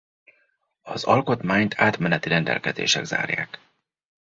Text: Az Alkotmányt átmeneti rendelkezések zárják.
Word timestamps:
Az 0.81 1.03
Alkotmányt 1.03 1.73
átmeneti 1.79 2.29
rendelkezések 2.29 3.05
zárják. 3.05 3.59